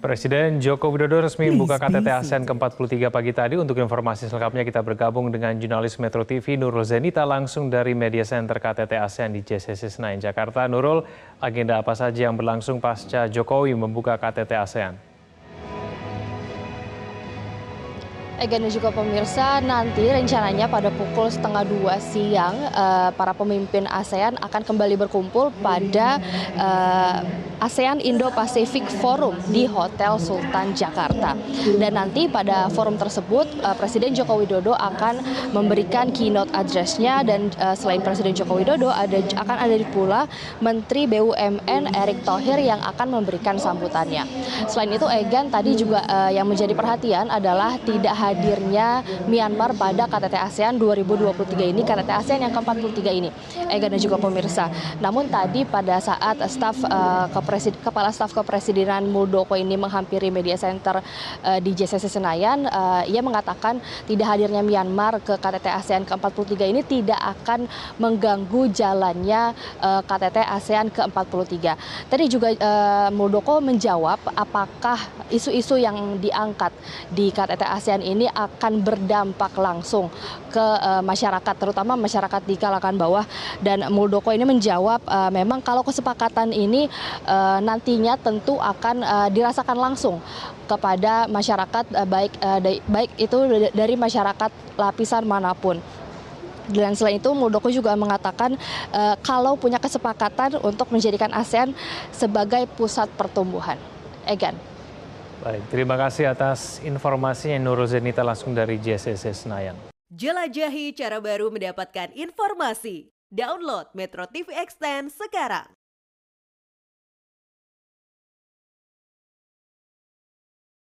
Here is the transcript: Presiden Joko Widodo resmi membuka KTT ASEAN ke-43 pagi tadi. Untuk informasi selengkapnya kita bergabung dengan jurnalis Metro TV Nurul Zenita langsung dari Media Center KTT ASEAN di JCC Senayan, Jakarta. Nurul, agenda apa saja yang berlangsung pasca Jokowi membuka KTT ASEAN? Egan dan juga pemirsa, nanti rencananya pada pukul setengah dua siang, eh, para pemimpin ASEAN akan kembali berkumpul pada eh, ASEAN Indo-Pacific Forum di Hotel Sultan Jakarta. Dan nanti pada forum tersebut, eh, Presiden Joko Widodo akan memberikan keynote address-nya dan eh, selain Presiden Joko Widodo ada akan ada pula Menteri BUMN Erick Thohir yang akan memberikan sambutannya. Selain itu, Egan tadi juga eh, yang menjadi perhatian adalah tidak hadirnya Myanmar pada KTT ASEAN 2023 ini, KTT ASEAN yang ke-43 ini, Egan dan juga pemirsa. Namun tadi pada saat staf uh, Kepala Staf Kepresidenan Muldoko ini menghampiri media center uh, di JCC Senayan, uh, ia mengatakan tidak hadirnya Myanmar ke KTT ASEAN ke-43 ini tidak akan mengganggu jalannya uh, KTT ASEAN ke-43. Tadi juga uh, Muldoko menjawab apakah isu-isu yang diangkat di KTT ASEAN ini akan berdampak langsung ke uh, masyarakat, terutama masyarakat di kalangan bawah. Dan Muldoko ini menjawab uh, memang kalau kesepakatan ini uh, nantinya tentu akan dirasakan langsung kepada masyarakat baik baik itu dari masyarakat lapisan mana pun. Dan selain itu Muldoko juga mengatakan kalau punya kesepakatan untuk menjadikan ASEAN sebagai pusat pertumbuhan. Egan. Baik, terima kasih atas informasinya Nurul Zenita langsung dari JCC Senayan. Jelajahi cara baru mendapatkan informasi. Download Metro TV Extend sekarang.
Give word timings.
Presiden 0.00 0.64
Joko 0.64 0.88
Widodo 0.88 1.20
resmi 1.20 1.52
membuka 1.52 1.76
KTT 1.76 2.08
ASEAN 2.08 2.48
ke-43 2.48 3.12
pagi 3.12 3.36
tadi. 3.36 3.60
Untuk 3.60 3.76
informasi 3.76 4.32
selengkapnya 4.32 4.64
kita 4.64 4.80
bergabung 4.80 5.28
dengan 5.28 5.52
jurnalis 5.60 6.00
Metro 6.00 6.24
TV 6.24 6.56
Nurul 6.56 6.88
Zenita 6.88 7.28
langsung 7.28 7.68
dari 7.68 7.92
Media 7.92 8.24
Center 8.24 8.56
KTT 8.56 8.96
ASEAN 8.96 9.36
di 9.36 9.44
JCC 9.44 9.92
Senayan, 9.92 10.16
Jakarta. 10.16 10.64
Nurul, 10.64 11.04
agenda 11.36 11.84
apa 11.84 11.92
saja 11.92 12.32
yang 12.32 12.40
berlangsung 12.40 12.80
pasca 12.80 13.28
Jokowi 13.28 13.76
membuka 13.76 14.16
KTT 14.16 14.56
ASEAN? 14.56 15.09
Egan 18.40 18.64
dan 18.64 18.72
juga 18.72 18.88
pemirsa, 18.88 19.60
nanti 19.60 20.00
rencananya 20.08 20.64
pada 20.64 20.88
pukul 20.88 21.28
setengah 21.28 21.60
dua 21.60 22.00
siang, 22.00 22.56
eh, 22.72 23.12
para 23.12 23.36
pemimpin 23.36 23.84
ASEAN 23.84 24.40
akan 24.40 24.64
kembali 24.64 24.96
berkumpul 24.96 25.52
pada 25.60 26.16
eh, 26.56 27.16
ASEAN 27.60 28.00
Indo-Pacific 28.00 28.88
Forum 29.04 29.36
di 29.52 29.68
Hotel 29.68 30.16
Sultan 30.16 30.72
Jakarta. 30.72 31.36
Dan 31.76 31.92
nanti 31.92 32.24
pada 32.24 32.72
forum 32.72 32.96
tersebut, 32.96 33.44
eh, 33.60 33.76
Presiden 33.76 34.16
Joko 34.16 34.40
Widodo 34.40 34.72
akan 34.72 35.20
memberikan 35.52 36.08
keynote 36.08 36.48
address-nya 36.56 37.20
dan 37.20 37.52
eh, 37.60 37.76
selain 37.76 38.00
Presiden 38.00 38.32
Joko 38.32 38.56
Widodo 38.56 38.88
ada 38.88 39.20
akan 39.36 39.56
ada 39.60 39.76
pula 39.92 40.24
Menteri 40.64 41.04
BUMN 41.04 41.92
Erick 41.92 42.24
Thohir 42.24 42.56
yang 42.56 42.80
akan 42.80 43.20
memberikan 43.20 43.60
sambutannya. 43.60 44.24
Selain 44.64 44.88
itu, 44.96 45.04
Egan 45.04 45.52
tadi 45.52 45.76
juga 45.76 46.00
eh, 46.08 46.40
yang 46.40 46.48
menjadi 46.48 46.72
perhatian 46.72 47.28
adalah 47.28 47.76
tidak 47.84 48.16
hadirnya 48.30 49.02
Myanmar 49.26 49.74
pada 49.74 50.06
KTT 50.06 50.34
ASEAN 50.38 50.74
2023 50.78 51.74
ini, 51.74 51.82
KTT 51.82 52.10
ASEAN 52.10 52.40
yang 52.46 52.54
ke-43 52.54 52.98
ini, 53.10 53.30
Egan 53.66 53.90
dan 53.90 54.00
juga 54.00 54.16
pemirsa. 54.22 54.70
Namun 55.02 55.26
tadi 55.26 55.66
pada 55.66 55.98
saat 55.98 56.38
staf 56.46 56.78
uh, 56.86 57.26
Kepala 57.82 58.14
Staf 58.14 58.30
Kepresidenan 58.30 59.06
Muldoko 59.10 59.58
ini 59.58 59.74
menghampiri 59.74 60.30
media 60.30 60.54
center 60.54 61.02
uh, 61.42 61.58
di 61.58 61.74
JCC 61.74 62.06
Senayan, 62.06 62.70
uh, 62.70 63.02
ia 63.04 63.20
mengatakan 63.20 63.82
tidak 64.06 64.26
hadirnya 64.30 64.62
Myanmar 64.62 65.18
ke 65.20 65.34
KTT 65.36 65.66
ASEAN 65.66 66.02
ke-43 66.06 66.54
ini 66.70 66.80
tidak 66.86 67.18
akan 67.18 67.66
mengganggu 67.98 68.70
jalannya 68.70 69.52
uh, 69.82 70.00
KTT 70.06 70.38
ASEAN 70.44 70.86
ke-43. 70.92 71.56
Tadi 72.06 72.24
juga 72.30 72.48
uh, 72.54 73.08
Muldoko 73.10 73.58
menjawab 73.58 74.20
apakah 74.36 74.98
isu-isu 75.32 75.78
yang 75.78 76.20
diangkat 76.20 76.74
di 77.10 77.30
KTT 77.30 77.62
ASEAN 77.64 78.02
ini 78.04 78.19
akan 78.28 78.84
berdampak 78.84 79.56
langsung 79.56 80.12
ke 80.50 80.60
uh, 80.60 81.00
masyarakat, 81.00 81.54
terutama 81.56 81.96
masyarakat 81.96 82.42
di 82.44 82.58
kalangan 82.60 82.98
bawah. 82.98 83.24
Dan 83.62 83.88
Muldoko 83.88 84.34
ini 84.34 84.44
menjawab 84.44 85.00
uh, 85.08 85.30
memang 85.32 85.64
kalau 85.64 85.80
kesepakatan 85.80 86.52
ini 86.52 86.90
uh, 87.24 87.62
nantinya 87.64 88.20
tentu 88.20 88.60
akan 88.60 89.02
dirasakan 89.32 89.78
langsung 89.78 90.20
kepada 90.68 91.30
masyarakat 91.30 92.04
baik 92.06 92.32
baik 92.86 93.10
itu 93.16 93.36
dari 93.72 93.94
masyarakat 93.94 94.50
lapisan 94.76 95.24
mana 95.24 95.56
pun. 95.56 95.80
Dan 96.70 96.94
selain 96.94 97.18
itu 97.18 97.30
Muldoko 97.34 97.66
juga 97.72 97.96
mengatakan 97.98 98.54
kalau 99.26 99.58
punya 99.58 99.82
kesepakatan 99.82 100.62
untuk 100.62 100.86
menjadikan 100.94 101.32
ASEAN 101.34 101.74
sebagai 102.14 102.66
pusat 102.78 103.10
pertumbuhan. 103.18 103.74
Egan. 104.22 104.69
Baik, 105.40 105.72
terima 105.72 105.96
kasih 105.96 106.36
atas 106.36 106.84
informasinya 106.84 107.56
Nurul 107.56 107.88
Zenita 107.88 108.20
langsung 108.20 108.52
dari 108.52 108.76
JCC 108.76 109.32
Senayan. 109.32 109.72
Jelajahi 110.12 110.92
cara 110.92 111.16
baru 111.16 111.48
mendapatkan 111.48 112.12
informasi. 112.12 113.08
Download 113.32 113.88
Metro 113.96 114.28
TV 114.28 114.52
Extend 114.52 115.08
sekarang. 115.08 115.79